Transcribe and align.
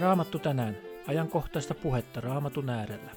Raamattu 0.00 0.38
tänään. 0.38 0.76
Ajankohtaista 1.06 1.74
puhetta 1.74 2.20
Raamatun 2.20 2.70
äärellä. 2.70 3.10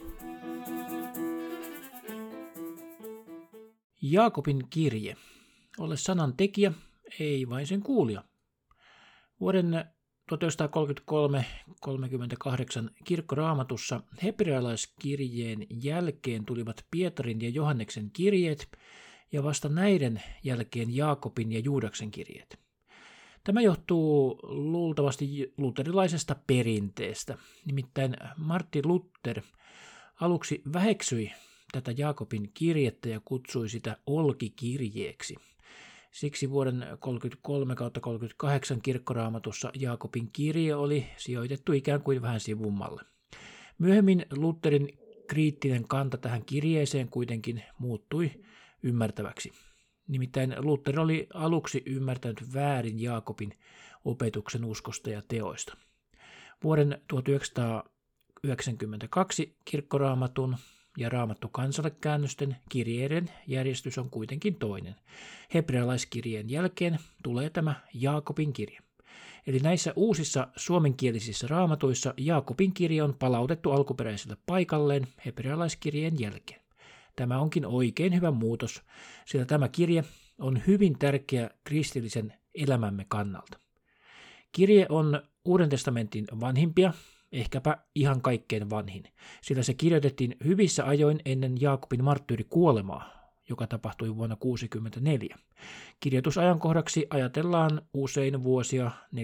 Jaakobin 4.02 4.63
kirje. 4.70 5.15
Ole 5.78 5.97
sanan 5.97 6.38
tekijä, 6.38 6.72
ei 7.19 7.49
vain 7.49 7.67
sen 7.67 7.81
kuulija. 7.81 8.24
Vuoden 9.40 9.85
1933-38 10.33 10.35
kirkkoraamatussa 13.06 14.02
hebrealaiskirjeen 14.24 15.68
jälkeen 15.84 16.45
tulivat 16.45 16.86
Pietarin 16.91 17.41
ja 17.41 17.50
Johanneksen 17.50 18.12
kirjeet 18.12 18.70
ja 19.31 19.44
vasta 19.44 19.70
näiden 19.70 20.23
jälkeen 20.44 20.95
Jaakobin 20.95 21.52
ja 21.52 21.59
Juudaksen 21.59 22.11
kirjeet. 22.11 22.62
Tämä 23.43 23.61
johtuu 23.61 24.39
luultavasti 24.43 25.53
luterilaisesta 25.57 26.35
perinteestä. 26.47 27.38
Nimittäin 27.65 28.17
Martti 28.38 28.81
Luther 28.85 29.41
aluksi 30.21 30.61
väheksyi 30.73 31.31
tätä 31.71 31.93
Jaakobin 31.98 32.51
kirjettä 32.53 33.09
ja 33.09 33.21
kutsui 33.25 33.70
sitä 33.70 33.98
olkikirjeeksi. 34.07 35.35
Siksi 36.11 36.49
vuoden 36.49 36.85
33-38 38.75 38.79
kirkkoraamatussa 38.84 39.71
Jaakobin 39.79 40.29
kirje 40.34 40.75
oli 40.75 41.05
sijoitettu 41.17 41.71
ikään 41.71 42.01
kuin 42.01 42.21
vähän 42.21 42.39
sivummalle. 42.39 43.01
Myöhemmin 43.77 44.25
Lutherin 44.31 44.89
kriittinen 45.27 45.87
kanta 45.87 46.17
tähän 46.17 46.45
kirjeeseen 46.45 47.09
kuitenkin 47.09 47.63
muuttui 47.79 48.31
ymmärtäväksi. 48.84 49.51
Nimittäin 50.07 50.55
Luther 50.59 50.99
oli 50.99 51.27
aluksi 51.34 51.84
ymmärtänyt 51.85 52.53
väärin 52.53 53.02
Jaakobin 53.02 53.54
opetuksen 54.05 54.65
uskosta 54.65 55.09
ja 55.09 55.21
teoista. 55.27 55.77
Vuoden 56.63 57.01
1992 57.07 59.57
kirkkoraamatun 59.65 60.57
ja 60.98 61.09
raamattu 61.09 61.48
kansallekäännösten 61.48 62.55
kirjeiden 62.70 63.29
järjestys 63.48 63.98
on 63.98 64.09
kuitenkin 64.09 64.56
toinen. 64.56 64.96
Hebrealaiskirjeen 65.54 66.50
jälkeen 66.50 67.00
tulee 67.24 67.50
tämä 67.50 67.76
Jaakobin 67.94 68.54
kirje. 68.54 68.80
Eli 69.48 69.59
näissä 69.59 69.94
uusissa 69.96 70.48
suomenkielisissä 70.56 71.48
raamatuissa 71.48 72.14
Jaakobin 72.18 72.74
kirje 72.74 73.04
on 73.04 73.14
palautettu 73.14 73.72
alkuperäiselle 73.72 74.38
paikalleen 74.46 75.08
hebrealaiskirjeen 75.26 76.20
jälkeen. 76.20 76.62
Tämä 77.16 77.39
onkin 77.39 77.66
oikein 77.66 78.16
hyvä 78.16 78.31
muutos, 78.31 78.81
sillä 79.25 79.45
tämä 79.45 79.67
kirje 79.67 80.03
on 80.39 80.61
hyvin 80.67 81.00
tärkeä 81.00 81.50
kristillisen 81.64 82.33
elämämme 82.56 83.06
kannalta. 83.09 83.59
Kirje 84.52 84.86
on 84.89 85.22
Uuden 85.45 85.69
testamentin 85.69 86.25
vanhimpia, 86.39 86.94
ehkäpä 87.31 87.78
ihan 87.95 88.22
kaikkein 88.22 88.69
vanhin, 88.69 89.03
sillä 89.41 89.64
se 89.64 89.73
kirjoitettiin 89.73 90.36
hyvissä 90.44 90.86
ajoin 90.88 91.19
ennen 91.25 91.61
Jaakobin 91.61 92.03
marttyyrikuolemaa, 92.03 93.34
joka 93.50 93.67
tapahtui 93.67 94.16
vuonna 94.16 94.36
1964. 94.36 95.38
Kirjoitusajankohdaksi 96.00 97.08
ajatellaan 97.09 97.81
usein 97.94 98.44
vuosia 98.44 98.91
45-50. 99.16 99.19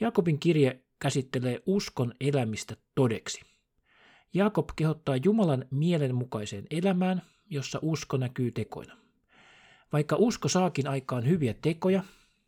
Jaakobin 0.00 0.38
kirje 0.38 0.80
käsittelee 0.98 1.62
uskon 1.66 2.14
elämistä 2.20 2.76
todeksi– 2.94 3.40
Jaakob 4.34 4.68
kehottaa 4.76 5.16
Jumalan 5.16 5.64
mielenmukaiseen 5.70 6.66
elämään, 6.70 7.22
jossa 7.50 7.78
usko 7.82 8.16
näkyy 8.16 8.50
tekoina. 8.50 8.96
Vaikka 9.92 10.16
usko 10.16 10.48
saakin 10.48 10.88
aikaan 10.88 11.28
hyviä 11.28 11.54
tekoja, 11.62 12.04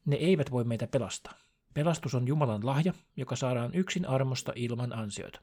ne 0.07 0.17
eivät 0.17 0.51
voi 0.51 0.65
meitä 0.65 0.87
pelastaa. 0.87 1.35
Pelastus 1.75 2.15
on 2.15 2.27
Jumalan 2.27 2.67
lahja, 2.67 2.93
joka 3.17 3.37
saadaan 3.37 3.75
yksin 3.75 4.07
armosta 4.07 4.53
ilman 4.57 4.93
ansioita. 4.93 5.41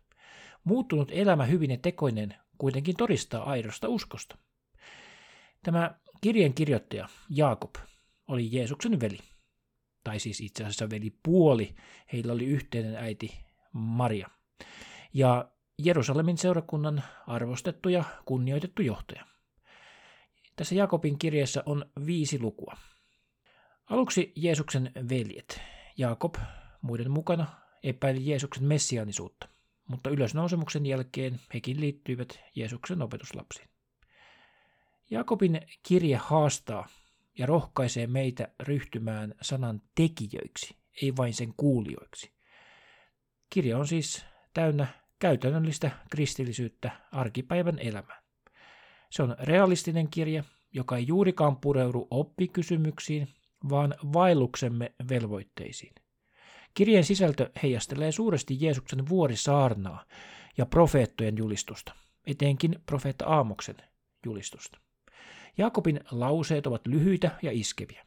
Muuttunut 0.63 1.11
elämä 1.11 1.45
hyvine 1.45 1.77
tekoinen 1.77 2.35
kuitenkin 2.57 2.95
todistaa 2.97 3.43
aidosta 3.43 3.89
uskosta. 3.89 4.37
Tämä 5.63 5.95
kirjan 6.21 6.53
kirjoittaja 6.53 7.09
Jaakob 7.29 7.75
oli 8.27 8.49
Jeesuksen 8.51 8.99
veli, 8.99 9.19
tai 10.03 10.19
siis 10.19 10.41
itse 10.41 10.63
asiassa 10.63 10.89
veli 10.89 11.13
puoli. 11.23 11.75
Heillä 12.13 12.33
oli 12.33 12.45
yhteinen 12.45 12.95
äiti 12.95 13.39
Maria. 13.73 14.29
Ja 15.13 15.51
Jerusalemin 15.85 16.37
seurakunnan 16.37 17.03
arvostettu 17.27 17.89
ja 17.89 18.03
kunnioitettu 18.25 18.81
johtaja. 18.81 19.25
Tässä 20.55 20.75
Jakobin 20.75 21.19
kirjassa 21.19 21.63
on 21.65 21.85
viisi 22.05 22.39
lukua. 22.39 22.77
Aluksi 23.89 24.33
Jeesuksen 24.35 24.91
veljet. 25.09 25.61
Jaakob 25.97 26.35
muiden 26.81 27.11
mukana 27.11 27.45
epäili 27.83 28.29
Jeesuksen 28.29 28.63
messiaanisuutta, 28.63 29.47
mutta 29.87 30.09
ylösnousemuksen 30.09 30.85
jälkeen 30.85 31.39
hekin 31.53 31.81
liittyivät 31.81 32.39
Jeesuksen 32.55 33.01
opetuslapsiin. 33.01 33.69
Jakobin 35.09 35.61
kirje 35.83 36.15
haastaa 36.15 36.87
ja 37.37 37.45
rohkaisee 37.45 38.07
meitä 38.07 38.47
ryhtymään 38.59 39.35
sanan 39.41 39.81
tekijöiksi, 39.95 40.75
ei 41.01 41.15
vain 41.17 41.33
sen 41.33 41.53
kuulijoiksi. 41.57 42.33
Kirja 43.49 43.77
on 43.77 43.87
siis 43.87 44.25
täynnä 44.53 45.02
käytännöllistä 45.23 45.91
kristillisyyttä 46.09 46.91
arkipäivän 47.11 47.79
elämään. 47.79 48.23
Se 49.09 49.23
on 49.23 49.35
realistinen 49.39 50.09
kirja, 50.09 50.43
joka 50.73 50.97
ei 50.97 51.07
juurikaan 51.07 51.57
pureudu 51.57 52.07
oppikysymyksiin, 52.11 53.27
vaan 53.69 53.95
vaelluksemme 54.13 54.93
velvoitteisiin. 55.09 55.95
Kirjeen 56.73 57.03
sisältö 57.03 57.51
heijastelee 57.63 58.11
suuresti 58.11 58.57
Jeesuksen 58.59 59.09
vuorisaarnaa 59.09 60.05
ja 60.57 60.65
profeettojen 60.65 61.37
julistusta, 61.37 61.93
etenkin 62.27 62.79
profeetta 62.85 63.25
Aamoksen 63.25 63.77
julistusta. 64.25 64.79
Jaakobin 65.57 65.99
lauseet 66.11 66.67
ovat 66.67 66.87
lyhyitä 66.87 67.31
ja 67.41 67.51
iskeviä. 67.51 68.05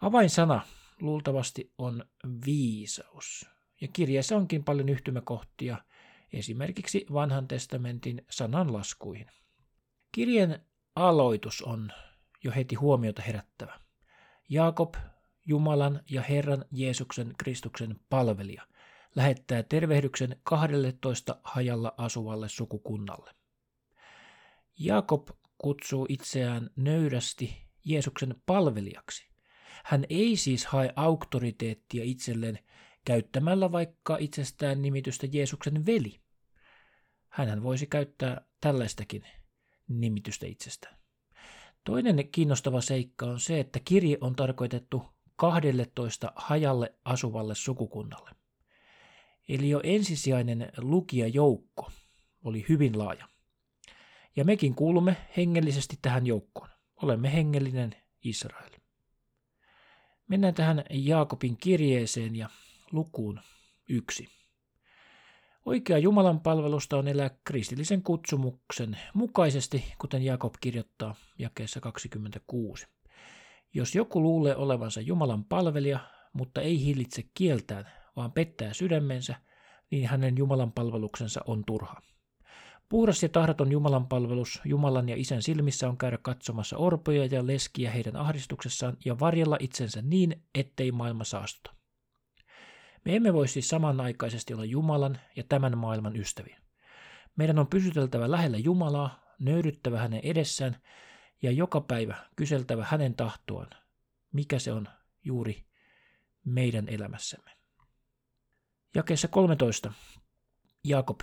Avainsana 0.00 0.60
luultavasti 1.00 1.72
on 1.78 2.04
viisaus, 2.46 3.46
ja 3.80 3.88
kirjeessä 3.92 4.36
onkin 4.36 4.64
paljon 4.64 4.88
yhtymäkohtia 4.88 5.76
esimerkiksi 6.32 7.06
vanhan 7.12 7.48
testamentin 7.48 8.26
sananlaskuihin. 8.30 9.26
Kirjeen 10.12 10.66
aloitus 10.96 11.62
on 11.62 11.92
jo 12.44 12.52
heti 12.56 12.74
huomiota 12.74 13.22
herättävä. 13.22 13.80
Jaakob, 14.48 14.94
Jumalan 15.46 16.00
ja 16.10 16.22
Herran 16.22 16.64
Jeesuksen 16.70 17.34
Kristuksen 17.38 18.00
palvelija, 18.10 18.66
lähettää 19.16 19.62
tervehdyksen 19.62 20.36
12 20.42 21.40
hajalla 21.44 21.94
asuvalle 21.96 22.48
sukukunnalle. 22.48 23.30
Jaakob 24.78 25.28
kutsuu 25.58 26.06
itseään 26.08 26.70
nöyrästi 26.76 27.66
Jeesuksen 27.84 28.34
palvelijaksi. 28.46 29.26
Hän 29.84 30.06
ei 30.10 30.36
siis 30.36 30.66
hae 30.66 30.92
auktoriteettia 30.96 32.04
itselleen 32.04 32.58
käyttämällä 33.04 33.72
vaikka 33.72 34.16
itsestään 34.16 34.82
nimitystä 34.82 35.26
Jeesuksen 35.32 35.86
veli. 35.86 36.21
Hänhän 37.32 37.62
voisi 37.62 37.86
käyttää 37.86 38.40
tällaistakin 38.60 39.22
nimitystä 39.88 40.46
itsestään. 40.46 40.98
Toinen 41.84 42.28
kiinnostava 42.28 42.80
seikka 42.80 43.26
on 43.26 43.40
se, 43.40 43.60
että 43.60 43.80
kirje 43.84 44.18
on 44.20 44.36
tarkoitettu 44.36 45.02
12 45.36 46.32
hajalle 46.36 46.94
asuvalle 47.04 47.54
sukukunnalle. 47.54 48.30
Eli 49.48 49.70
jo 49.70 49.80
ensisijainen 49.84 50.72
lukijajoukko 50.78 51.90
oli 52.44 52.66
hyvin 52.68 52.98
laaja. 52.98 53.28
Ja 54.36 54.44
mekin 54.44 54.74
kuulumme 54.74 55.16
hengellisesti 55.36 55.98
tähän 56.02 56.26
joukkoon. 56.26 56.68
Olemme 57.02 57.32
hengellinen 57.32 57.96
Israel. 58.24 58.70
Mennään 60.28 60.54
tähän 60.54 60.84
Jaakobin 60.90 61.56
kirjeeseen 61.56 62.36
ja 62.36 62.48
lukuun 62.92 63.40
yksi. 63.88 64.41
Oikea 65.64 65.98
Jumalan 65.98 66.40
palvelusta 66.40 66.96
on 66.96 67.08
elää 67.08 67.30
kristillisen 67.44 68.02
kutsumuksen 68.02 68.98
mukaisesti, 69.14 69.84
kuten 69.98 70.22
Jakob 70.22 70.54
kirjoittaa 70.60 71.14
jakeessa 71.38 71.80
26. 71.80 72.86
Jos 73.74 73.94
joku 73.94 74.22
luulee 74.22 74.56
olevansa 74.56 75.00
Jumalan 75.00 75.44
palvelija, 75.44 76.00
mutta 76.32 76.60
ei 76.60 76.84
hillitse 76.84 77.24
kieltään, 77.34 77.84
vaan 78.16 78.32
pettää 78.32 78.72
sydämensä, 78.72 79.34
niin 79.90 80.08
hänen 80.08 80.38
Jumalan 80.38 80.72
palveluksensa 80.72 81.40
on 81.46 81.64
turha. 81.66 82.02
Puhdas 82.88 83.22
ja 83.22 83.28
tahdoton 83.28 83.72
Jumalan 83.72 84.08
palvelus 84.08 84.60
Jumalan 84.64 85.08
ja 85.08 85.16
Isän 85.16 85.42
silmissä 85.42 85.88
on 85.88 85.98
käydä 85.98 86.18
katsomassa 86.22 86.76
orpoja 86.76 87.26
ja 87.26 87.46
leskiä 87.46 87.90
heidän 87.90 88.16
ahdistuksessaan 88.16 88.96
ja 89.04 89.20
varjella 89.20 89.56
itsensä 89.60 90.02
niin, 90.02 90.42
ettei 90.54 90.92
maailma 90.92 91.24
saastuta. 91.24 91.81
Me 93.04 93.16
emme 93.16 93.32
voi 93.32 93.48
siis 93.48 93.68
samanaikaisesti 93.68 94.54
olla 94.54 94.64
Jumalan 94.64 95.18
ja 95.36 95.44
tämän 95.48 95.78
maailman 95.78 96.16
ystäviä. 96.16 96.58
Meidän 97.36 97.58
on 97.58 97.66
pysyteltävä 97.66 98.30
lähellä 98.30 98.58
Jumalaa, 98.58 99.22
nöyryttävä 99.38 99.98
hänen 99.98 100.20
edessään 100.22 100.76
ja 101.42 101.50
joka 101.50 101.80
päivä 101.80 102.16
kyseltävä 102.36 102.86
hänen 102.90 103.14
tahtoaan, 103.14 103.70
mikä 104.32 104.58
se 104.58 104.72
on 104.72 104.88
juuri 105.24 105.64
meidän 106.44 106.88
elämässämme. 106.88 107.50
Jakeessa 108.94 109.28
13 109.28 109.92
Jaakob 110.84 111.20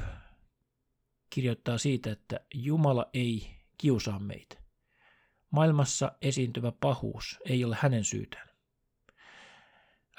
kirjoittaa 1.30 1.78
siitä, 1.78 2.12
että 2.12 2.40
Jumala 2.54 3.10
ei 3.14 3.48
kiusaa 3.78 4.20
meitä. 4.20 4.58
Maailmassa 5.52 6.12
esiintyvä 6.22 6.72
pahuus 6.72 7.40
ei 7.46 7.66
ole 7.66 7.78
hänen 7.80 8.04
syytään. 8.04 8.49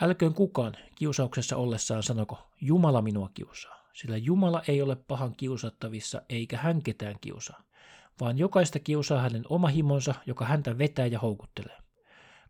Älköön 0.03 0.35
kukaan 0.35 0.75
kiusauksessa 0.95 1.57
ollessaan 1.57 2.03
sanoko, 2.03 2.51
Jumala 2.61 3.03
minua 3.03 3.31
kiusaa, 3.35 3.91
sillä 3.93 4.17
Jumala 4.17 4.63
ei 4.69 4.83
ole 4.83 4.97
pahan 4.97 5.37
kiusattavissa 5.37 6.23
eikä 6.29 6.59
hän 6.59 6.83
ketään 6.83 7.17
kiusaa, 7.21 7.63
vaan 8.21 8.39
jokaista 8.39 8.79
kiusaa 8.79 9.21
hänen 9.21 9.45
oma 9.49 9.69
himonsa, 9.69 10.15
joka 10.27 10.45
häntä 10.45 10.79
vetää 10.79 11.07
ja 11.07 11.19
houkuttelee. 11.19 11.79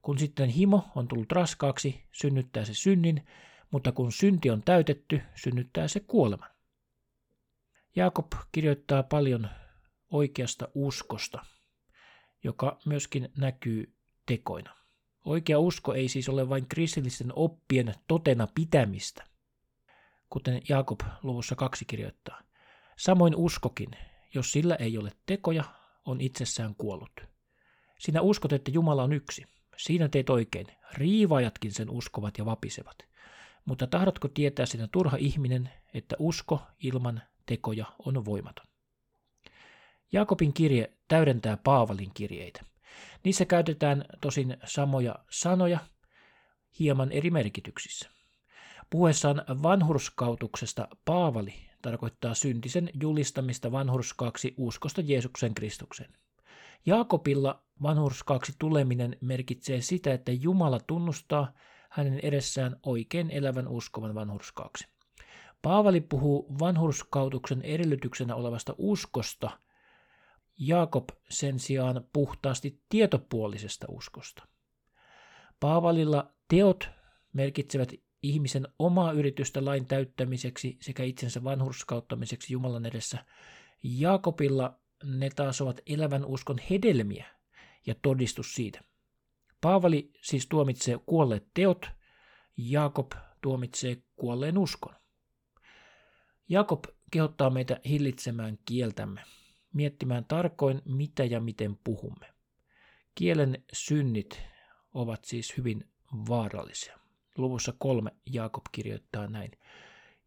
Kun 0.03 0.19
sitten 0.19 0.49
himo 0.49 0.89
on 0.97 1.09
tullut 1.09 1.33
raskaaksi, 1.33 2.03
synnyttää 2.13 2.65
se 2.65 2.75
synnin, 2.75 3.27
mutta 3.71 3.93
kun 3.93 4.13
synti 4.13 4.51
on 4.51 4.63
täytetty, 4.63 5.23
synnyttää 5.35 5.89
se 5.89 6.01
kuoleman. 6.01 6.51
Jaakob 7.97 8.33
kirjoittaa 8.53 9.03
paljon 9.03 9.49
oikeasta 10.11 10.69
uskosta, 10.75 11.45
joka 12.45 12.79
myöskin 12.87 13.33
näkyy 13.37 13.95
tekoina. 14.27 14.80
Oikea 15.25 15.59
usko 15.59 15.95
ei 15.95 16.09
siis 16.09 16.29
ole 16.29 16.49
vain 16.49 16.67
kristillisten 16.69 17.33
oppien 17.37 17.95
totena 18.07 18.49
pitämistä, 18.55 19.25
kuten 20.31 20.63
Jaakob 20.69 21.01
luvussa 21.23 21.57
kaksi 21.57 21.85
kirjoittaa. 21.85 22.43
Samoin 22.97 23.37
uskokin, 23.37 23.91
jos 24.35 24.53
sillä 24.53 24.75
ei 24.75 24.99
ole 24.99 25.13
tekoja, 25.27 25.65
on 26.05 26.21
itsessään 26.21 26.75
kuollut. 26.75 27.21
Sinä 27.99 28.21
uskot, 28.21 28.53
että 28.53 28.71
Jumala 28.71 29.03
on 29.03 29.13
yksi. 29.13 29.45
Siinä 29.77 30.09
teet 30.09 30.31
oikein. 30.31 30.67
Riivaajatkin 30.93 31.73
sen 31.73 31.91
uskovat 31.91 32.39
ja 32.39 32.45
vapisevat. 32.45 32.97
Mutta 33.65 33.87
tahdotko 33.87 34.29
tietää 34.29 34.67
sinä 34.67 34.89
turha 34.93 35.17
ihminen, 35.17 35.71
että 35.95 36.17
usko 36.19 36.63
ilman 36.83 37.23
tekoja 37.47 37.87
on 37.99 38.25
voimaton? 38.25 38.67
Jaakobin 40.13 40.53
kirje 40.53 40.93
täydentää 41.09 41.57
Paavalin 41.57 42.11
kirjeitä. 42.15 42.65
Niissä 43.25 43.45
käytetään 43.45 44.05
tosin 44.21 44.57
samoja 44.65 45.15
sanoja 45.31 45.79
hieman 46.79 47.13
eri 47.13 47.31
merkityksissä. 47.31 48.11
Puhuessaan 48.91 49.43
vanhurskautuksesta 49.63 50.89
Paavali 51.05 51.55
tarkoittaa 51.83 52.35
syntisen 52.35 52.91
julistamista 53.03 53.73
vanhurskaaksi 53.73 54.55
uskosta 54.57 55.01
Jeesuksen 55.01 55.55
Kristuksen. 55.55 56.09
Jaakobilla 56.87 57.63
vanhurskaaksi 57.83 58.53
tuleminen 58.59 59.17
merkitsee 59.21 59.81
sitä, 59.81 60.13
että 60.15 60.33
Jumala 60.33 60.81
tunnustaa 60.87 61.53
hänen 61.91 62.21
edessään 62.23 62.77
oikein 62.83 63.31
elävän 63.31 63.69
uskovan 63.69 64.15
vanhurskaaksi. 64.15 64.87
Paavali 65.63 66.01
puhuu 66.01 66.59
vanhurskautuksen 66.61 67.63
edellytyksenä 67.63 68.35
olevasta 68.35 68.75
uskosta, 68.79 69.51
Jaakob 70.63 71.09
sen 71.31 71.59
sijaan 71.59 72.05
puhtaasti 72.13 72.81
tietopuolisesta 72.89 73.87
uskosta. 73.89 74.47
Paavalilla 75.61 76.33
teot 76.49 76.89
merkitsevät 77.33 77.93
ihmisen 78.23 78.69
omaa 78.79 79.13
yritystä 79.13 79.65
lain 79.65 79.87
täyttämiseksi 79.87 80.77
sekä 80.81 81.03
itsensä 81.03 81.45
vanhurskauttamiseksi 81.45 82.53
Jumalan 82.53 82.87
edessä. 82.87 83.25
Jaakobilla 83.83 84.81
ne 85.05 85.31
taas 85.37 85.61
ovat 85.61 85.81
elävän 85.87 86.25
uskon 86.25 86.57
hedelmiä 86.71 87.27
ja 87.87 87.95
todistus 88.03 88.55
siitä. 88.55 88.81
Paavali 89.61 90.13
siis 90.23 90.47
tuomitsee 90.47 90.99
kuolleet 91.07 91.47
teot, 91.55 91.87
Jaakob 92.57 93.13
tuomitsee 93.41 94.03
kuolleen 94.17 94.59
uskon. 94.59 94.95
Jaakob 96.49 96.85
kehottaa 97.11 97.51
meitä 97.51 97.81
hillitsemään 97.85 98.59
kieltämme, 98.65 99.21
miettimään 99.75 100.25
tarkoin, 100.25 100.83
mitä 100.85 101.25
ja 101.25 101.41
miten 101.41 101.79
puhumme. 101.85 102.27
Kielen 103.15 103.65
synnit 103.73 104.43
ovat 104.95 105.25
siis 105.25 105.57
hyvin 105.57 105.85
vaarallisia. 106.29 106.99
Luvussa 107.37 107.75
kolme 107.79 108.11
Jaakob 108.27 108.65
kirjoittaa 108.73 109.27
näin. 109.27 109.51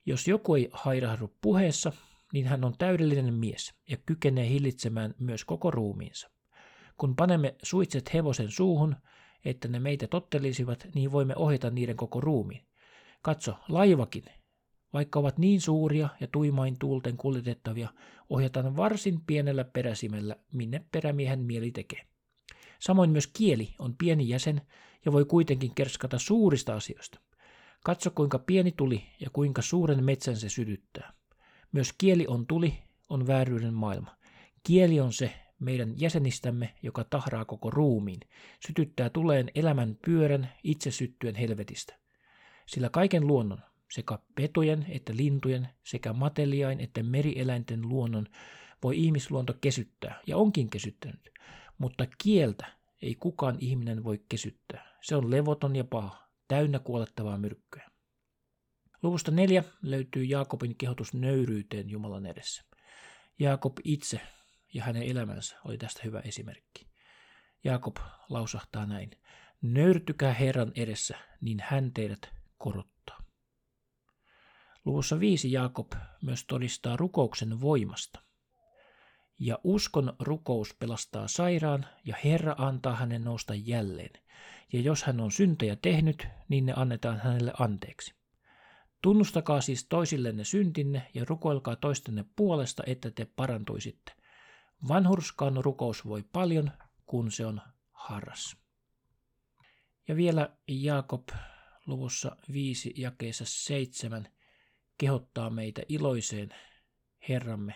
Jos 0.06 0.28
joku 0.28 0.56
ei 0.56 0.70
hairahdu 0.72 1.34
puheessa, 1.42 1.92
niin 2.34 2.46
hän 2.46 2.64
on 2.64 2.78
täydellinen 2.78 3.34
mies 3.34 3.74
ja 3.90 3.98
kykenee 4.06 4.50
hillitsemään 4.50 5.16
myös 5.20 5.46
koko 5.46 5.72
ruumiinsa. 5.72 6.30
Kun 6.98 7.16
panemme 7.16 7.56
suitset 7.64 8.14
hevosen 8.14 8.52
suuhun, 8.52 8.96
että 9.46 9.68
ne 9.68 9.80
meitä 9.80 10.08
tottelisivat, 10.08 10.88
niin 10.96 11.12
voimme 11.12 11.36
ohjata 11.36 11.70
niiden 11.70 11.98
koko 11.98 12.22
ruumiin. 12.22 12.66
Katso, 13.22 13.56
laivakin, 13.70 14.24
vaikka 14.94 15.20
ovat 15.20 15.38
niin 15.38 15.62
suuria 15.62 16.10
ja 16.20 16.28
tuimain 16.28 16.80
tuulten 16.80 17.18
kuljetettavia, 17.18 17.90
ohjataan 18.30 18.76
varsin 18.76 19.22
pienellä 19.28 19.64
peräsimellä, 19.64 20.36
minne 20.54 20.86
perämiehen 20.92 21.40
mieli 21.40 21.72
tekee. 21.72 22.08
Samoin 22.80 23.10
myös 23.10 23.28
kieli 23.28 23.76
on 23.80 23.96
pieni 23.98 24.30
jäsen 24.30 24.62
ja 25.06 25.12
voi 25.12 25.26
kuitenkin 25.26 25.76
kerskata 25.76 26.20
suurista 26.20 26.76
asioista. 26.76 27.20
Katso 27.84 28.12
kuinka 28.12 28.40
pieni 28.40 28.72
tuli 28.72 29.04
ja 29.20 29.30
kuinka 29.30 29.62
suuren 29.62 30.04
metsän 30.04 30.36
se 30.36 30.50
sydyttää. 30.50 31.14
Myös 31.72 31.94
kieli 31.98 32.28
on 32.28 32.48
tuli, 32.48 32.74
on 33.10 33.28
vääryyden 33.28 33.74
maailma. 33.74 34.18
Kieli 34.64 35.00
on 35.00 35.14
se 35.14 35.34
meidän 35.60 35.94
jäsenistämme, 35.98 36.74
joka 36.82 37.04
tahraa 37.04 37.46
koko 37.46 37.70
ruumiin, 37.70 38.20
sytyttää 38.68 39.10
tuleen 39.10 39.52
elämän 39.56 39.98
pyörän 40.06 40.50
itse 40.64 40.92
syttyen 40.92 41.36
helvetistä. 41.36 41.96
Sillä 42.66 42.90
kaiken 42.90 43.28
luonnon, 43.28 43.62
sekä 43.94 44.20
petojen 44.36 44.86
että 44.90 45.14
lintujen, 45.16 45.70
sekä 45.84 46.14
mateliain 46.14 46.80
että 46.80 47.04
merieläinten 47.04 47.90
luonnon 47.90 48.28
voi 48.84 49.00
ihmisluonto 49.00 49.54
kesyttää, 49.62 50.20
ja 50.28 50.38
onkin 50.38 50.70
kesyttänyt, 50.70 51.30
mutta 51.78 52.08
kieltä 52.24 52.66
ei 53.02 53.16
kukaan 53.16 53.58
ihminen 53.60 54.04
voi 54.04 54.24
kesyttää. 54.30 54.98
Se 55.02 55.16
on 55.16 55.32
levoton 55.32 55.76
ja 55.76 55.84
paha, 55.84 56.28
täynnä 56.48 56.80
kuolettavaa 56.80 57.38
myrkkyä. 57.38 57.90
Luvusta 59.04 59.32
neljä 59.32 59.64
löytyy 59.82 60.24
Jaakobin 60.24 60.78
kehotus 60.78 61.14
nöyryyteen 61.14 61.90
Jumalan 61.90 62.26
edessä. 62.26 62.64
Jaakob 63.40 63.78
itse 63.84 64.22
ja 64.74 64.84
hänen 64.84 65.04
elämänsä 65.04 65.60
oli 65.66 65.78
tästä 65.78 66.02
hyvä 66.04 66.20
esimerkki. 66.20 66.88
Jaakob 67.64 67.98
lausahtaa 68.30 68.86
näin. 68.86 69.12
Nöyrtykää 69.62 70.34
Herran 70.34 70.72
edessä, 70.76 71.18
niin 71.42 71.58
hän 71.62 71.94
teidät 71.94 72.30
korottaa. 72.58 72.93
Luvussa 74.86 75.20
viisi 75.20 75.52
Jaakob 75.52 75.92
myös 76.22 76.46
todistaa 76.46 76.98
rukouksen 76.98 77.62
voimasta. 77.62 78.20
Ja 79.40 79.60
uskon 79.64 80.16
rukous 80.20 80.74
pelastaa 80.74 81.28
sairaan, 81.28 81.86
ja 82.06 82.16
Herra 82.24 82.56
antaa 82.58 82.96
hänen 82.96 83.24
nousta 83.24 83.56
jälleen. 83.56 84.24
Ja 84.74 84.82
jos 84.82 85.04
hän 85.04 85.20
on 85.20 85.32
syntejä 85.32 85.76
tehnyt, 85.76 86.28
niin 86.50 86.66
ne 86.66 86.74
annetaan 86.76 87.20
hänelle 87.20 87.54
anteeksi. 87.60 88.16
Tunnustakaa 89.02 89.62
siis 89.62 89.86
toisillenne 89.88 90.44
syntinne 90.44 91.12
ja 91.14 91.26
rukoilkaa 91.26 91.76
toistenne 91.76 92.26
puolesta, 92.36 92.84
että 92.86 93.12
te 93.12 93.26
parantuisitte. 93.36 94.12
Vanhurskaan 94.88 95.64
rukous 95.64 96.06
voi 96.06 96.24
paljon, 96.34 96.72
kun 97.06 97.32
se 97.32 97.46
on 97.46 97.62
harras. 97.92 98.58
Ja 100.08 100.16
vielä 100.16 100.58
Jaakob 100.68 101.30
luvussa 101.86 102.36
5 102.54 102.94
jakeessa 102.98 103.46
7 103.48 104.28
kehottaa 104.98 105.50
meitä 105.50 105.82
iloiseen 105.90 106.50
Herramme 107.30 107.76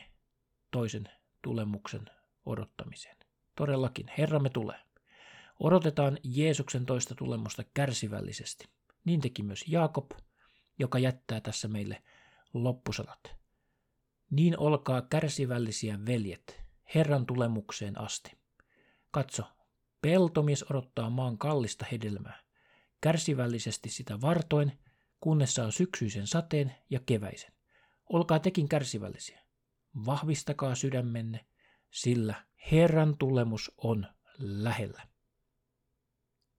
toisen 0.71 1.09
tulemuksen 1.41 2.05
odottamiseen. 2.45 3.17
Todellakin, 3.55 4.05
Herramme 4.17 4.49
tulee. 4.49 4.79
Odotetaan 5.59 6.17
Jeesuksen 6.23 6.85
toista 6.85 7.15
tulemusta 7.15 7.63
kärsivällisesti. 7.73 8.65
Niin 9.05 9.21
teki 9.21 9.43
myös 9.43 9.63
Jaakob, 9.67 10.11
joka 10.79 10.99
jättää 10.99 11.41
tässä 11.41 11.67
meille 11.67 12.03
loppusanat. 12.53 13.35
Niin 14.31 14.59
olkaa 14.59 15.01
kärsivällisiä 15.01 15.99
veljet, 16.05 16.61
Herran 16.95 17.25
tulemukseen 17.25 18.01
asti. 18.01 18.31
Katso, 19.11 19.43
peltomies 20.01 20.65
odottaa 20.71 21.09
maan 21.09 21.37
kallista 21.37 21.85
hedelmää, 21.91 22.39
kärsivällisesti 23.01 23.89
sitä 23.89 24.21
vartoin, 24.21 24.79
kunnes 25.19 25.53
saa 25.53 25.71
syksyisen 25.71 26.27
sateen 26.27 26.75
ja 26.89 26.99
keväisen. 27.05 27.51
Olkaa 28.09 28.39
tekin 28.39 28.69
kärsivällisiä. 28.69 29.41
Vahvistakaa 30.05 30.75
sydämenne, 30.75 31.45
sillä 31.91 32.35
Herran 32.71 33.17
tulemus 33.17 33.71
on 33.77 34.07
lähellä. 34.39 35.07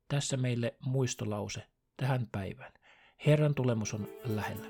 Tässä 0.09 0.37
meille 0.37 0.77
muistolause 0.81 1.62
tähän 1.97 2.29
päivään. 2.33 2.73
Herran 3.27 3.55
tulemus 3.55 3.95
on 3.95 4.09
lähellä. 4.25 4.67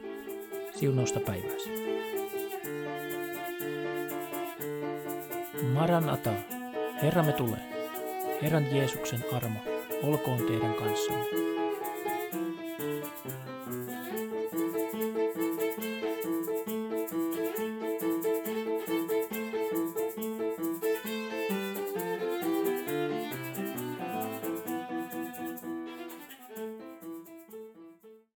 Siunausta 0.79 1.21
päivääsi. 1.21 1.71
Maranata, 5.73 6.33
Herramme 7.03 7.33
tulee. 7.33 7.79
Herran 8.43 8.77
Jeesuksen 8.77 9.25
armo 9.33 9.61
olkoon 10.03 10.47
teidän 10.47 10.75
kanssanne. 10.75 11.25